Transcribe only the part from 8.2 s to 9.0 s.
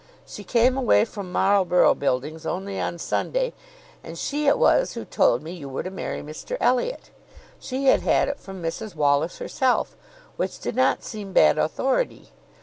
it from Mrs